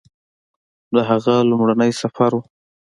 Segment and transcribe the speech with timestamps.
[0.93, 2.39] د هغه لومړنی سفر و